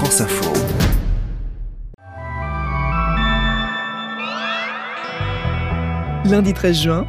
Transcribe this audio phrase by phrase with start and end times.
[0.00, 0.50] France Info.
[6.24, 7.06] Lundi 13 juin.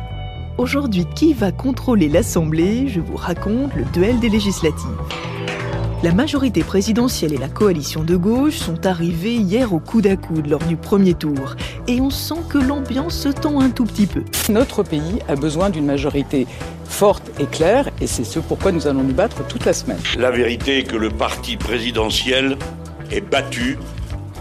[0.58, 2.90] Aujourd'hui, qui va contrôler l'Assemblée?
[2.90, 4.90] Je vous raconte le duel des législatives.
[6.04, 10.48] La majorité présidentielle et la coalition de gauche sont arrivés hier au coude à coude
[10.48, 11.56] lors du premier tour.
[11.88, 14.24] Et on sent que l'ambiance se tend un tout petit peu.
[14.50, 16.46] Notre pays a besoin d'une majorité
[16.84, 19.98] forte et claire, et c'est ce pourquoi nous allons nous battre toute la semaine.
[20.20, 22.58] La vérité est que le parti présidentiel
[23.12, 23.78] est battu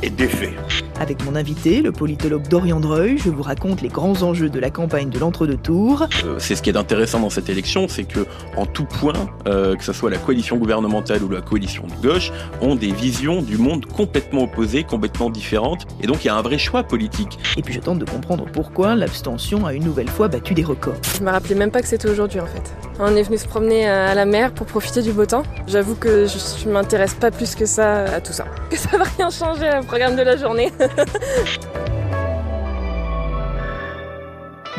[0.02, 0.54] et défait.
[1.00, 4.70] Avec mon invité, le politologue Dorian Dreuil, je vous raconte les grands enjeux de la
[4.70, 6.06] campagne de l'entre-deux tours.
[6.24, 9.14] Euh, c'est ce qui est intéressant dans cette élection, c'est que en tout point,
[9.46, 13.40] euh, que ce soit la coalition gouvernementale ou la coalition de gauche, ont des visions
[13.40, 17.38] du monde complètement opposées, complètement différentes, et donc il y a un vrai choix politique.
[17.56, 21.00] Et puis je tente de comprendre pourquoi l'abstention a une nouvelle fois battu des records.
[21.16, 22.74] Je me rappelais même pas que c'était aujourd'hui en fait.
[22.98, 25.44] On est venu se promener à la mer pour profiter du beau temps.
[25.66, 28.44] J'avoue que je, ne m'intéresse pas plus que ça à tout ça.
[28.70, 30.70] Que ça va rien changer au programme de la journée.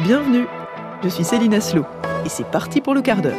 [0.05, 0.45] Bienvenue,
[1.03, 1.85] je suis Céline Aslo
[2.25, 3.37] et c'est parti pour le quart d'heure.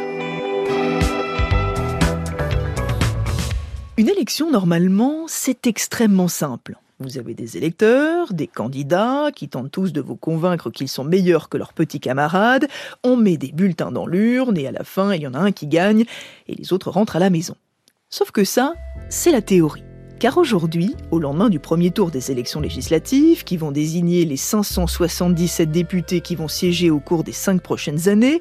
[3.97, 6.75] Une élection, normalement, c'est extrêmement simple.
[6.99, 11.49] Vous avez des électeurs, des candidats qui tentent tous de vous convaincre qu'ils sont meilleurs
[11.49, 12.67] que leurs petits camarades,
[13.03, 15.51] on met des bulletins dans l'urne et à la fin, il y en a un
[15.51, 16.05] qui gagne
[16.47, 17.55] et les autres rentrent à la maison.
[18.11, 18.75] Sauf que ça,
[19.09, 19.83] c'est la théorie.
[20.23, 25.69] Car aujourd'hui, au lendemain du premier tour des élections législatives, qui vont désigner les 577
[25.69, 28.39] députés qui vont siéger au cours des cinq prochaines années,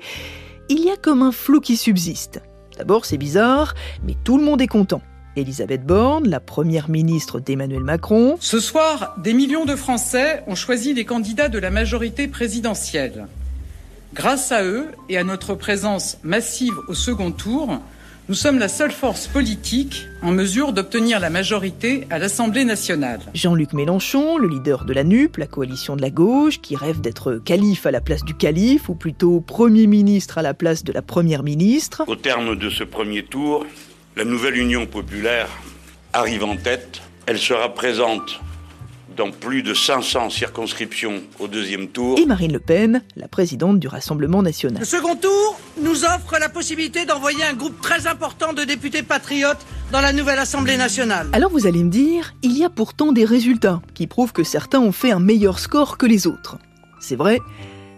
[0.69, 2.41] il y a comme un flou qui subsiste.
[2.79, 3.75] D'abord, c'est bizarre,
[4.07, 5.03] mais tout le monde est content.
[5.35, 8.37] Elisabeth Borne, la première ministre d'Emmanuel Macron.
[8.39, 13.27] Ce soir, des millions de Français ont choisi les candidats de la majorité présidentielle.
[14.15, 17.81] Grâce à eux et à notre présence massive au second tour,
[18.29, 23.21] nous sommes la seule force politique en mesure d'obtenir la majorité à l'Assemblée nationale.
[23.35, 27.35] Jean-Luc Mélenchon, le leader de la NUP, la coalition de la gauche, qui rêve d'être
[27.45, 31.03] calife à la place du calife, ou plutôt Premier ministre à la place de la
[31.03, 32.05] Première ministre.
[32.07, 33.67] Au terme de ce premier tour,
[34.17, 35.49] la nouvelle Union populaire
[36.13, 37.03] arrive en tête.
[37.27, 38.41] Elle sera présente
[39.17, 42.19] dans plus de 500 circonscriptions au deuxième tour.
[42.19, 44.81] Et Marine Le Pen, la présidente du Rassemblement national.
[44.81, 49.65] Le second tour nous offre la possibilité d'envoyer un groupe très important de députés patriotes
[49.91, 51.29] dans la nouvelle Assemblée nationale.
[51.33, 54.81] Alors vous allez me dire, il y a pourtant des résultats qui prouvent que certains
[54.81, 56.59] ont fait un meilleur score que les autres.
[57.01, 57.41] C'est vrai,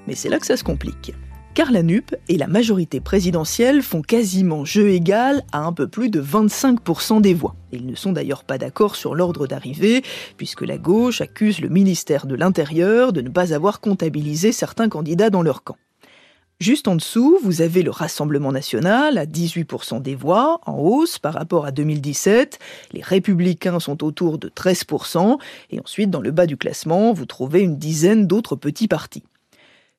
[0.07, 1.13] mais c'est là que ça se complique
[1.55, 6.11] car la NUP et la majorité présidentielle font quasiment jeu égal à un peu plus
[6.11, 7.55] de 25% des voix.
[7.73, 10.03] Ils ne sont d'ailleurs pas d'accord sur l'ordre d'arrivée,
[10.37, 15.31] puisque la gauche accuse le ministère de l'Intérieur de ne pas avoir comptabilisé certains candidats
[15.31, 15.77] dans leur camp.
[16.61, 21.35] Juste en dessous, vous avez le Rassemblement national à 18% des voix, en hausse par
[21.35, 22.59] rapport à 2017.
[22.93, 25.39] Les républicains sont autour de 13%.
[25.71, 29.25] Et ensuite, dans le bas du classement, vous trouvez une dizaine d'autres petits partis.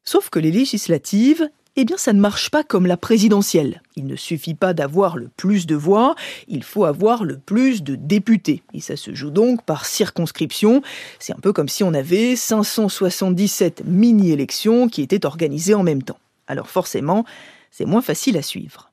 [0.05, 3.81] Sauf que les législatives, eh bien ça ne marche pas comme la présidentielle.
[3.95, 6.15] Il ne suffit pas d'avoir le plus de voix,
[6.47, 8.61] il faut avoir le plus de députés.
[8.73, 10.83] Et ça se joue donc par circonscription.
[11.19, 16.19] C'est un peu comme si on avait 577 mini-élections qui étaient organisées en même temps.
[16.47, 17.25] Alors forcément,
[17.71, 18.91] c'est moins facile à suivre.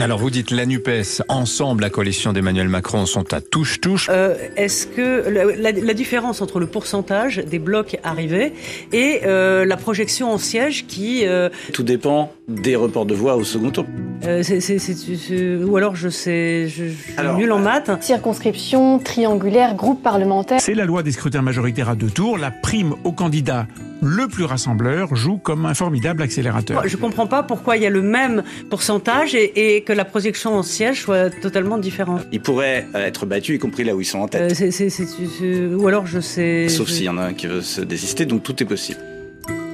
[0.00, 4.08] Alors vous dites la NUPES, ensemble, la coalition d'Emmanuel Macron sont à touche-touche.
[4.10, 8.52] Euh, Est-ce que la, la, différence entre le pourcentage des blocs arrivés
[8.92, 11.26] et euh, la projection en siège qui...
[11.26, 11.48] Euh...
[11.72, 13.86] Tout dépend des reports de voix au second tour.
[14.24, 14.92] Euh, c est, c
[15.32, 17.90] est, ou alors je sais, je, je suis alors, nul en maths.
[18.02, 20.60] Circonscription, triangulaire, groupe parlementaire.
[20.60, 22.36] C'est la loi des scrutins majoritaires à deux tours.
[22.36, 23.66] La prime au candidat
[24.04, 26.86] le plus rassembleur joue comme un formidable accélérateur.
[26.86, 30.54] Je comprends pas pourquoi il y a le même pourcentage et, et que la projection
[30.54, 32.22] en siège soit totalement différente.
[32.32, 34.52] Ils pourraient être battus, y compris là où ils sont en tête.
[34.52, 35.04] Euh, c est, c
[35.42, 36.68] est, ou alors je sais.
[36.68, 36.92] Sauf je...
[36.92, 39.00] s'il y en a un qui veut se désister, donc tout est possible.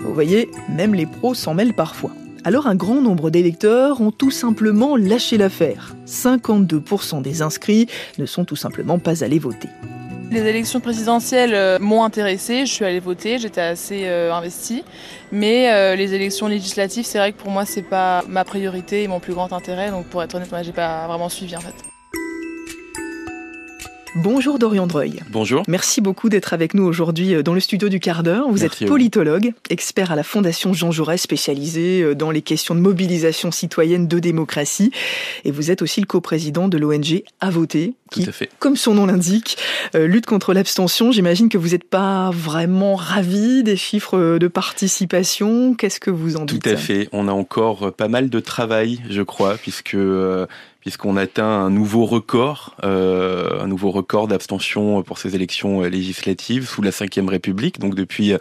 [0.02, 2.10] Vous voyez, même les pros s'en mêlent parfois.
[2.44, 5.94] Alors un grand nombre d'électeurs ont tout simplement lâché l'affaire.
[6.06, 7.86] 52% des inscrits
[8.18, 9.68] ne sont tout simplement pas allés voter.
[10.30, 14.84] Les élections présidentielles m'ont intéressé, je suis allée voter, j'étais assez euh, investie.
[15.32, 19.08] Mais euh, les élections législatives, c'est vrai que pour moi, c'est pas ma priorité et
[19.08, 19.90] mon plus grand intérêt.
[19.90, 21.89] Donc pour être honnête, moi, j'ai pas vraiment suivi en fait.
[24.16, 25.20] Bonjour Dorian Dreuil.
[25.30, 25.62] Bonjour.
[25.68, 28.48] Merci beaucoup d'être avec nous aujourd'hui dans le studio du quart d'heure.
[28.48, 32.80] Vous Merci êtes politologue, expert à la Fondation Jean Jaurès, spécialisé dans les questions de
[32.80, 34.90] mobilisation citoyenne de démocratie.
[35.44, 38.26] Et vous êtes aussi le coprésident de l'ONG À voter, qui,
[38.58, 39.56] comme son nom l'indique,
[39.94, 41.12] euh, lutte contre l'abstention.
[41.12, 45.74] J'imagine que vous n'êtes pas vraiment ravi des chiffres de participation.
[45.74, 46.62] Qu'est-ce que vous en dites?
[46.62, 47.08] Tout à fait.
[47.12, 50.46] On a encore pas mal de travail, je crois, puisque euh,
[50.80, 56.82] puisqu'on atteint un nouveau record, euh, un nouveau record d'abstention pour ces élections législatives sous
[56.82, 58.34] la Ve République, donc depuis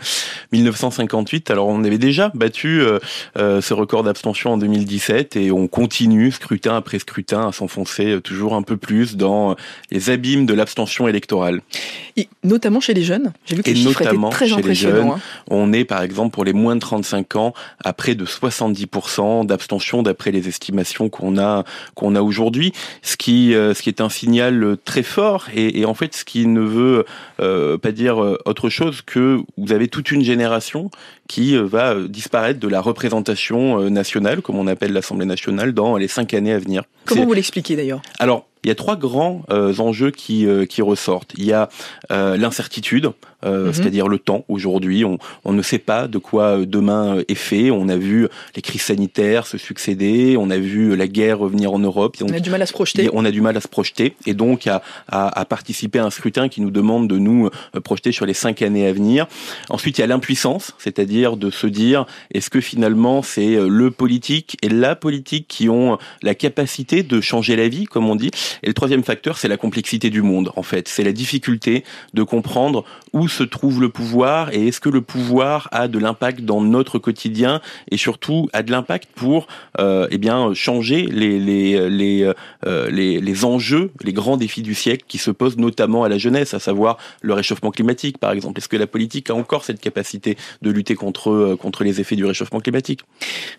[0.52, 1.52] 1958.
[1.52, 2.82] Alors on avait déjà battu
[3.36, 8.62] ce record d'abstention en 2017 et on continue scrutin après scrutin à s'enfoncer toujours un
[8.62, 9.56] peu plus dans
[9.92, 11.62] les abîmes de l'abstention électorale.
[12.18, 13.32] Et notamment chez les jeunes.
[13.46, 15.20] J'ai vu que et les chiffres notamment étaient très chez les jeunes, hein.
[15.50, 17.54] on est par exemple pour les moins de 35 ans
[17.84, 21.64] à près de 70% d'abstention d'après les estimations qu'on a
[21.96, 22.72] qu'on a aujourd'hui,
[23.02, 26.24] ce qui euh, ce qui est un signal très fort et, et en fait ce
[26.24, 27.06] qui ne veut
[27.40, 30.92] euh, pas dire euh, autre chose que vous avez toute une génération
[31.28, 36.08] qui euh, va disparaître de la représentation nationale, comme on appelle l'Assemblée nationale, dans les
[36.08, 36.84] cinq années à venir.
[37.06, 38.02] Comment vous l'expliquez d'ailleurs?
[38.20, 41.32] Alors, il y a trois grands euh, enjeux qui, euh, qui ressortent.
[41.38, 41.70] Il y a
[42.12, 43.12] euh, l'incertitude,
[43.46, 43.72] mhm.
[43.72, 44.44] c'est-à-dire le temps.
[44.50, 47.72] Aujourd'hui, on, on, ne sait pas de quoi demain est fait.
[47.72, 51.80] On a vu les crises sanitaires se succéder, on a vu la guerre revenir en
[51.80, 52.18] Europe.
[52.20, 53.10] Donc, on a du mal à se projeter.
[53.14, 56.10] On a du mal à se projeter et donc à, à, à participer à un
[56.10, 57.50] scrutin qui nous demande de nous
[57.84, 59.28] projeter sur les cinq années à venir.
[59.70, 64.58] Ensuite, il y a l'impuissance, c'est-à-dire de se dire est-ce que finalement c'est le politique
[64.62, 68.32] et la politique qui ont la capacité de changer la vie, comme on dit.
[68.64, 70.88] Et le troisième facteur, c'est la complexité du monde, en fait.
[70.88, 75.68] C'est la difficulté de comprendre où se trouve le pouvoir et est-ce que le pouvoir
[75.72, 77.62] a de l'impact dans notre quotidien
[77.92, 79.48] et surtout a de l'impact pour
[79.80, 82.32] euh, eh bien changer les les les,
[82.66, 86.18] euh, les les enjeux, les grands défis du siècle qui se posent notamment à la
[86.18, 88.60] jeunesse, à savoir le réchauffement climatique, par exemple.
[88.60, 92.16] Est-ce que la politique a encore cette capacité de lutter contre euh, contre les effets
[92.16, 93.02] du réchauffement climatique?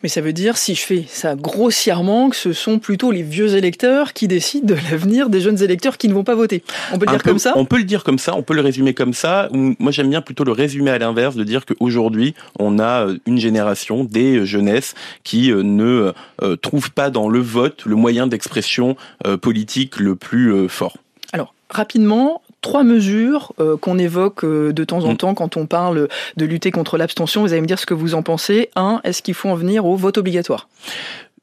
[0.02, 3.54] Mais ça veut dire, si je fais ça grossièrement, que ce sont plutôt les vieux
[3.54, 6.62] électeurs qui décident de l'avenir des jeunes électeurs qui ne vont pas voter.
[6.92, 7.52] On peut le dire comme ça?
[7.56, 9.48] On peut le dire comme ça, on peut le résumer comme ça.
[9.52, 13.38] Moi, j'aime bien plutôt le résumer à l'inverse, de dire qu'aujourd'hui, on a euh, une
[13.38, 14.94] génération des jeunesses
[15.24, 16.12] qui euh, ne
[16.42, 18.96] euh, trouvent pas dans le vote le moyen d'expression
[19.40, 20.96] politique le plus fort.
[21.32, 25.16] Alors, rapidement, trois mesures qu'on évoque de temps en mm.
[25.16, 27.42] temps quand on parle de lutter contre l'abstention.
[27.42, 28.70] Vous allez me dire ce que vous en pensez.
[28.76, 30.68] Un, est-ce qu'il faut en venir au vote obligatoire?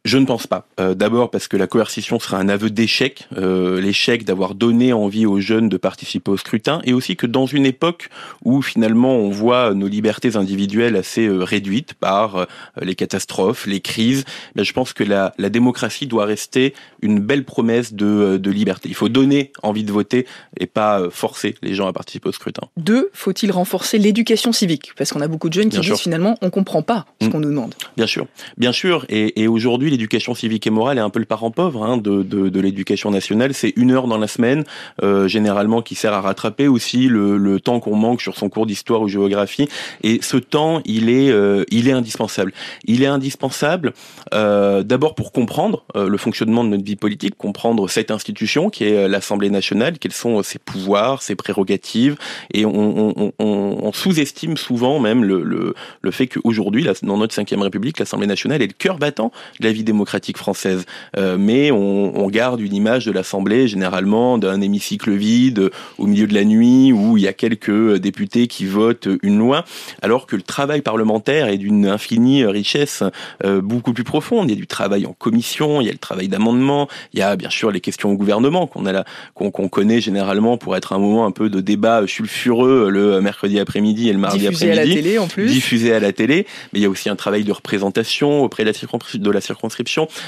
[0.07, 0.65] Je ne pense pas.
[0.79, 5.25] Euh, D'abord parce que la coercition sera un aveu d'échec, euh, l'échec d'avoir donné envie
[5.25, 8.09] aux jeunes de participer au scrutin, et aussi que dans une époque
[8.45, 12.47] où finalement on voit nos libertés individuelles assez euh, réduites par
[12.81, 14.23] les catastrophes, les crises,
[14.55, 18.87] ben, je pense que la, la, démocratie doit rester une belle promesse de, de, liberté.
[18.89, 20.25] Il faut donner envie de voter
[20.57, 22.67] et pas forcer les gens à participer au scrutin.
[22.77, 24.93] Deux, faut-il renforcer l'éducation civique?
[24.97, 25.99] Parce qu'on a beaucoup de jeunes qui Bien disent sûr.
[25.99, 27.31] finalement on comprend pas ce mmh.
[27.31, 27.75] qu'on nous demande.
[27.97, 28.27] Bien sûr,
[28.57, 31.83] bien sûr, et, et aujourd'hui l'éducation civique et morale est un peu le parent pauvre
[31.83, 33.53] hein, de, de, l'éducation nationale.
[33.53, 34.63] C'est une heure dans la semaine,
[35.01, 38.67] euh, généralement, qui sert à rattraper aussi le, le temps qu'on manque sur son cours
[38.67, 39.67] d'histoire ou géographie.
[40.03, 42.53] Et ce temps, il est, euh, il est indispensable.
[42.85, 43.93] Il est indispensable
[44.33, 49.07] euh, d'abord pour comprendre le fonctionnement de notre vie politique, comprendre cette institution qui est
[49.07, 52.17] l'Assemblée nationale, quels sont ses pouvoirs, ses prérogatives.
[52.53, 58.27] Et on, sous-estime souvent même le, le, le fait qu'aujourd'hui, dans notre cinquième République, l'Assemblée
[58.27, 60.85] nationale est le cœur battant de la vie démocratique française.
[61.17, 66.27] Euh, mais on, on, garde une image de l'Assemblée généralement d'un hémicycle vide au milieu
[66.27, 69.63] de la nuit où il y a quelques députés qui votent une loi,
[70.01, 73.01] alors que le travail parlementaire est d'une infinie richesse
[73.45, 74.49] euh, beaucoup plus profonde.
[74.49, 77.23] Il y a du travail en commission, il y a le travail d'amendement, il y
[77.23, 80.93] a bien sûr les questions au gouvernement qu'on a qu'on qu connaît généralement pour être
[80.93, 84.65] un moment un peu de débat sulfureux le mercredi après-midi et le mardi après-midi.
[84.65, 85.47] Diffusé à la télé en plus.
[85.47, 88.71] Diffusé à la télé, mais il y a aussi un travail de représentation auprès de
[88.71, 89.66] la, de la circonscription.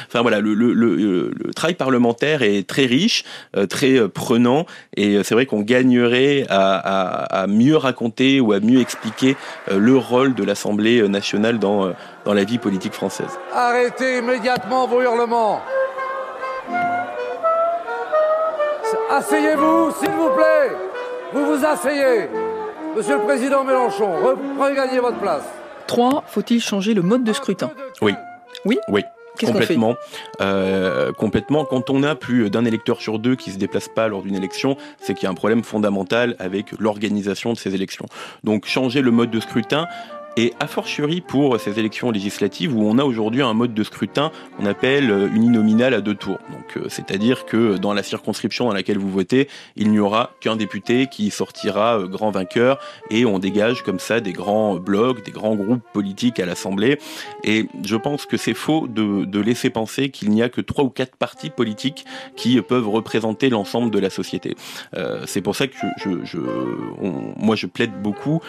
[0.08, 3.24] Enfin voilà, le, le, le, le, travail parlementaire est très riche,
[3.56, 4.66] euh, très prenant,
[4.96, 9.36] et c'est vrai qu'on gagnerait à, à, à, mieux raconter ou à mieux expliquer
[9.72, 11.92] euh, le rôle de l'Assemblée nationale dans, euh,
[12.26, 13.40] dans la vie politique française.
[13.54, 15.62] Arrêtez immédiatement vos hurlements.
[19.12, 20.72] Asseyez-vous, s'il vous plaît.
[21.34, 22.30] Vous vous asseyez.
[22.96, 24.12] Monsieur le Président Mélenchon,
[24.60, 25.44] regagnez votre place.
[25.88, 26.24] 3.
[26.28, 27.72] Faut-il changer le mode de scrutin?
[28.02, 28.14] Oui.
[28.66, 28.80] Oui?
[28.88, 29.04] Oui.
[29.46, 29.96] Complètement.
[30.42, 31.66] Euh, complètement.
[31.66, 34.78] Quand on a plus d'un électeur sur deux qui se déplace pas lors d'une élection,
[35.00, 38.06] c'est qu'il y a un problème fondamental avec l'organisation de ces élections.
[38.44, 39.88] Donc changer le mode de scrutin,
[40.40, 44.32] et a fortiori pour ces élections législatives où on a aujourd'hui un mode de scrutin
[44.56, 46.40] qu'on appelle uninominal à deux tours.
[46.50, 51.08] Donc, c'est-à-dire que dans la circonscription dans laquelle vous votez, il n'y aura qu'un député
[51.08, 52.80] qui sortira grand vainqueur
[53.10, 57.00] et on dégage comme ça des grands blocs, des grands groupes politiques à l'Assemblée.
[57.44, 60.90] Et je pense que c'est faux de, laisser penser qu'il n'y a que trois ou
[60.90, 62.06] quatre partis politiques
[62.38, 64.56] qui peuvent représenter l'ensemble de la société.
[64.96, 65.76] Euh, c'est pour ça que
[67.38, 68.40] moi je plaide beaucoup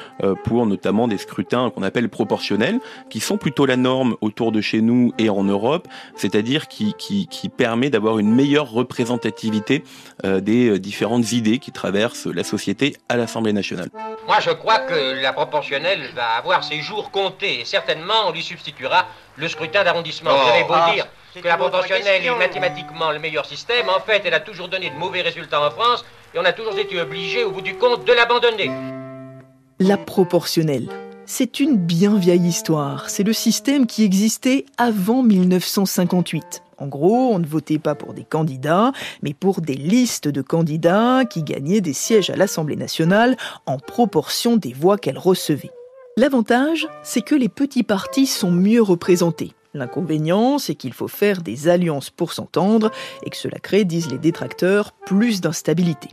[0.44, 4.82] pour notamment des scrutins qu'on appelle proportionnel, qui sont plutôt la norme autour de chez
[4.82, 9.82] nous et en Europe, c'est-à-dire qui, qui, qui permet d'avoir une meilleure représentativité
[10.24, 13.88] euh, des différentes idées qui traversent la société à l'Assemblée nationale.
[14.26, 18.42] Moi, je crois que la proportionnelle va avoir ses jours comptés et certainement on lui
[18.42, 19.06] substituera
[19.36, 20.30] le scrutin d'arrondissement.
[20.30, 24.22] Vous avez beau ah, dire que la proportionnelle est mathématiquement le meilleur système, en fait,
[24.24, 27.44] elle a toujours donné de mauvais résultats en France et on a toujours été obligé,
[27.44, 28.70] au bout du compte, de l'abandonner.
[29.78, 30.88] La proportionnelle.
[31.26, 33.08] C'est une bien vieille histoire.
[33.08, 36.62] C'est le système qui existait avant 1958.
[36.78, 41.24] En gros, on ne votait pas pour des candidats, mais pour des listes de candidats
[41.28, 43.36] qui gagnaient des sièges à l'Assemblée nationale
[43.66, 45.70] en proportion des voix qu'elles recevaient.
[46.16, 49.52] L'avantage, c'est que les petits partis sont mieux représentés.
[49.72, 52.90] L'inconvénient, c'est qu'il faut faire des alliances pour s'entendre
[53.24, 56.08] et que cela crée, disent les détracteurs, plus d'instabilité.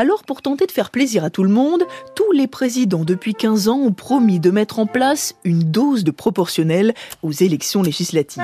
[0.00, 3.68] Alors, pour tenter de faire plaisir à tout le monde, tous les présidents depuis 15
[3.68, 8.42] ans ont promis de mettre en place une dose de proportionnel aux élections législatives.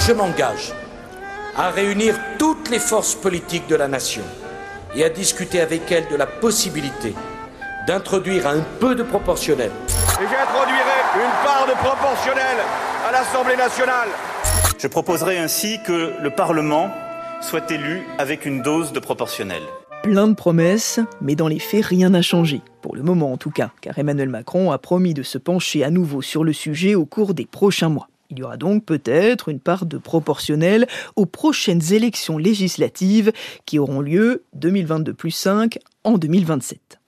[0.00, 0.72] Je m'engage
[1.56, 4.24] à réunir toutes les forces politiques de la nation
[4.96, 7.14] et à discuter avec elles de la possibilité
[7.86, 9.70] d'introduire un peu de proportionnel.
[10.20, 12.56] Et j'introduirai une part de proportionnel
[13.08, 14.08] à l'Assemblée nationale.
[14.76, 16.90] Je proposerai ainsi que le Parlement
[17.46, 19.62] soit élu avec une dose de proportionnel.
[20.02, 22.60] Plein de promesses, mais dans les faits, rien n'a changé.
[22.82, 25.90] Pour le moment en tout cas, car Emmanuel Macron a promis de se pencher à
[25.90, 28.08] nouveau sur le sujet au cours des prochains mois.
[28.30, 33.30] Il y aura donc peut-être une part de proportionnel aux prochaines élections législatives
[33.64, 36.98] qui auront lieu 2022 plus 5 en 2027.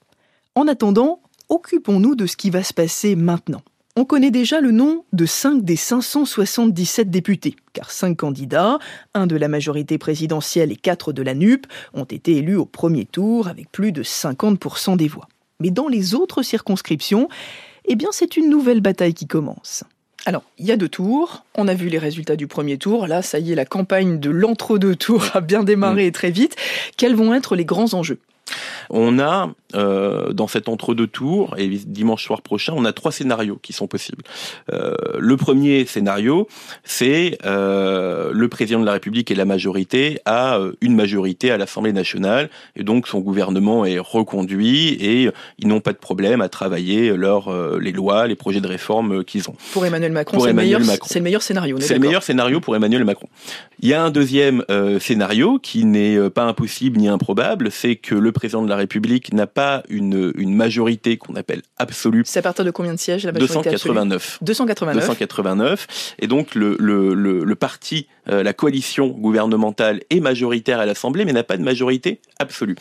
[0.54, 3.62] En attendant, occupons-nous de ce qui va se passer maintenant.
[4.00, 8.78] On connaît déjà le nom de 5 des 577 députés, car 5 candidats,
[9.12, 13.07] un de la majorité présidentielle et 4 de la NUP, ont été élus au premier
[13.07, 15.26] tour avec plus de 50% des voix.
[15.59, 17.28] Mais dans les autres circonscriptions,
[17.87, 19.83] eh bien c'est une nouvelle bataille qui commence.
[20.26, 21.45] Alors, il y a deux tours.
[21.57, 23.09] On a vu les résultats du premier tour.
[23.09, 26.55] Là, ça y est, la campagne de l'entre-deux tours a bien démarré très vite.
[26.97, 28.21] Quels vont être les grands enjeux?
[28.90, 33.59] On a euh, dans cet entre-deux tours, et dimanche soir prochain, on a trois scénarios
[33.63, 34.25] qui sont possibles.
[34.73, 36.49] Euh, le premier scénario,
[36.85, 41.93] c'est euh, le président de la République et la majorité a une majorité à l'Assemblée
[41.93, 47.15] nationale, et donc son gouvernement est reconduit et ils n'ont pas de problème à travailler
[47.15, 49.57] leur, les lois, les projets de réforme qu'ils ont.
[49.73, 51.77] Pour Emmanuel Macron, c'est le, meilleur, le meilleur scénario.
[51.81, 53.29] C'est le meilleur scénario pour Emmanuel Macron.
[53.81, 54.65] Il y a un deuxième
[54.99, 59.47] scénario qui n'est pas impossible ni improbable, c'est que le président de la République n'a
[59.47, 59.58] pas
[59.88, 62.23] une, une majorité qu'on appelle absolue.
[62.25, 64.38] C'est à partir de combien de sièges la majorité 289.
[64.43, 65.05] 289.
[65.05, 66.15] 289.
[66.19, 71.25] Et donc le, le, le, le parti, euh, la coalition gouvernementale est majoritaire à l'Assemblée,
[71.25, 72.77] mais n'a pas de majorité absolue.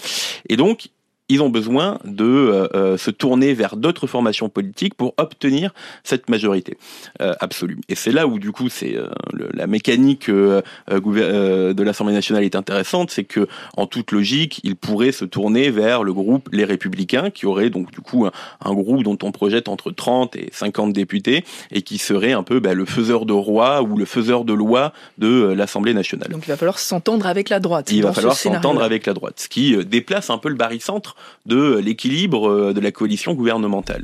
[0.50, 0.90] Et donc
[1.30, 6.30] ils ont besoin de euh, euh, se tourner vers d'autres formations politiques pour obtenir cette
[6.30, 6.78] majorité
[7.22, 7.80] euh, absolue.
[7.90, 8.96] Et c'est là où du coup c'est
[9.54, 15.26] la mécanique de l'Assemblée nationale est intéressante, c'est que en toute logique, ils pourraient se
[15.26, 19.32] tourner vers le groupe Les Républicains, qui aurait donc du coup un, groupe dont on
[19.32, 23.34] projette entre 30 et 50 députés et qui serait un peu bah, le faiseur de
[23.34, 26.30] roi ou le faiseur de loi de l'Assemblée nationale.
[26.30, 27.92] Donc il va falloir s'entendre avec la droite.
[27.92, 31.78] Il va falloir s'entendre avec la droite, ce qui déplace un peu le barycentre de
[31.78, 34.04] l'équilibre euh, de la coalition gouvernementale.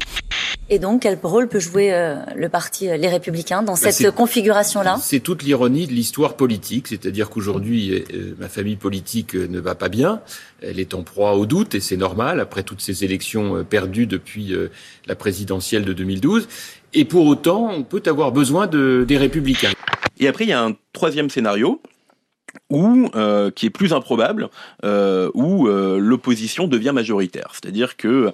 [0.69, 4.15] Et donc, quel rôle peut jouer euh, le parti euh, Les Républicains dans bah, cette
[4.15, 4.97] configuration-là?
[5.01, 8.03] C'est toute l'ironie de l'histoire politique, c'est-à-dire qu'aujourd'hui,
[8.39, 10.21] ma famille politique ne va pas bien,
[10.61, 14.55] elle est en proie au doute, et c'est normal, après toutes ces élections perdues depuis
[15.05, 16.47] la présidentielle de 2012,
[16.93, 19.73] et pour autant, on peut avoir besoin de, des Républicains.
[20.19, 21.81] Et après, il y a un troisième scénario,
[22.69, 24.49] ou euh, qui est plus improbable,
[24.83, 27.51] euh, où euh, l'opposition devient majoritaire.
[27.53, 28.31] C'est-à-dire que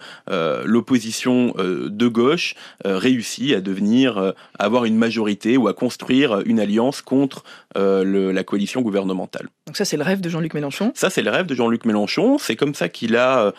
[0.65, 7.01] l'opposition de gauche réussit à devenir, à avoir une majorité ou à construire une alliance
[7.01, 7.43] contre
[7.75, 9.49] le, la coalition gouvernementale.
[9.67, 10.91] Donc ça, c'est le rêve de Jean-Luc Mélenchon.
[10.95, 12.37] Ça, c'est le rêve de Jean-Luc Mélenchon.
[12.37, 13.53] C'est comme ça qu'il a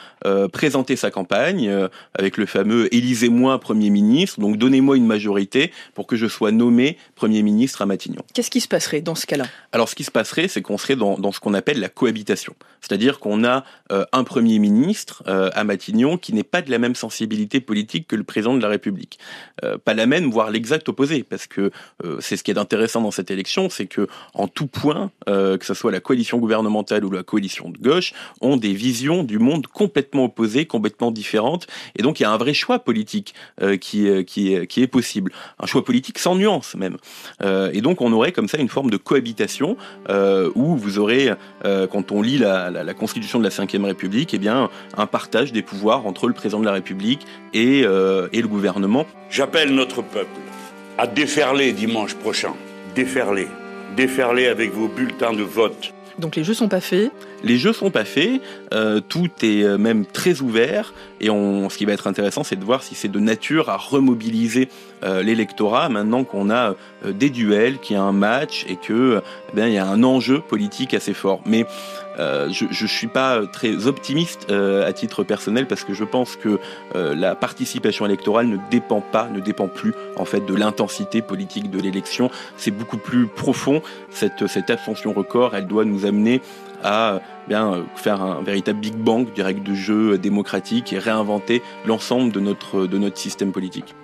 [0.53, 1.71] présenté sa campagne
[2.15, 4.41] avec le fameux "Élisez-moi Premier ministre".
[4.41, 8.23] Donc donnez-moi une majorité pour que je sois nommé Premier ministre à Matignon.
[8.35, 9.47] Qu'est-ce qui se passerait dans ce cas-là?
[9.73, 12.55] Alors, ce qui se passerait, c'est qu'on serait dans, dans, ce qu'on appelle la cohabitation.
[12.81, 16.79] C'est-à-dire qu'on a euh, un Premier ministre euh, à Matignon qui n'est pas de la
[16.79, 19.19] même sensibilité politique que le président de la République.
[19.65, 21.71] Euh, pas la même, voire l'exact opposé, parce que
[22.21, 25.75] c'est ce qui est intéressant dans cette élection, c'est que en tout point, que ce
[25.75, 30.25] soit la coalition gouvernementale ou la coalition de gauche, ont des visions du monde complètement
[30.25, 31.67] opposées, complètement différentes,
[31.97, 33.35] et donc il y a un vrai choix politique
[33.81, 36.97] qui, qui, qui est possible, un choix politique sans nuance même.
[37.43, 39.77] et donc on aurait comme ça une forme de cohabitation
[40.55, 41.31] où vous aurez,
[41.63, 46.27] quand on lit la, Constitution de la Ve République, eh un partage des pouvoirs entre
[46.27, 49.07] le président de la République et, et le gouvernement.
[49.31, 50.41] J'appelle notre peuple
[51.01, 52.53] à déferler dimanche prochain.
[52.95, 53.49] Déferler.
[53.97, 55.95] Déferler avec vos bulletins de vote.
[56.21, 57.11] Donc les jeux sont pas faits
[57.43, 58.41] Les jeux sont pas faits,
[58.73, 62.57] euh, tout est euh, même très ouvert, et on, ce qui va être intéressant, c'est
[62.57, 64.69] de voir si c'est de nature à remobiliser
[65.03, 66.75] euh, l'électorat maintenant qu'on a
[67.07, 69.23] des duels, qu'il y a un match et que
[69.57, 71.41] eh il y a un enjeu politique assez fort.
[71.47, 71.65] Mais
[72.51, 76.59] je ne suis pas très optimiste euh, à titre personnel parce que je pense que
[76.95, 81.71] euh, la participation électorale ne dépend pas, ne dépend plus en fait de l'intensité politique
[81.71, 82.31] de l'élection.
[82.57, 83.83] C'est beaucoup plus profond.
[84.11, 86.41] Cette, cette abstention record, elle doit nous amener
[86.83, 92.41] à bien faire un véritable big bang règle de jeu démocratique et réinventer l'ensemble de
[92.41, 93.95] notre, de notre système politique.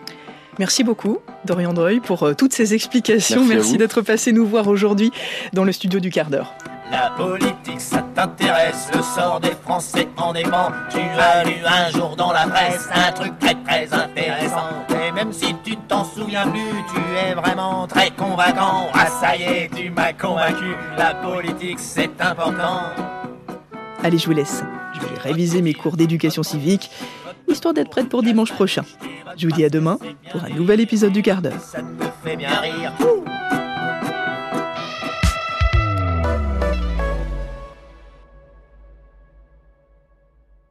[0.59, 3.45] Merci beaucoup, Dorian Droy, pour toutes ces explications.
[3.45, 5.11] Merci, Merci d'être passé nous voir aujourd'hui
[5.53, 6.55] dans le studio du quart d'heure.
[6.91, 10.71] La politique, ça t'intéresse, le sort des Français en aimant.
[10.91, 14.85] Tu as lu un jour dans la presse un truc très très intéressant.
[14.91, 18.89] Et même si tu t'en souviens plus, tu es vraiment très convaincant.
[18.95, 22.81] Ah ça y est, tu m'as convaincu, la politique c'est important.
[24.03, 24.63] Allez, je vous laisse.
[24.95, 26.91] Je vais réviser mes cours d'éducation civique,
[27.49, 28.85] histoire d'être prête pour dimanche prochain.
[29.37, 29.99] Je vous dis à demain
[30.31, 31.61] pour un nouvel épisode du quart d'heure.
[31.61, 32.93] Ça me fait bien rire.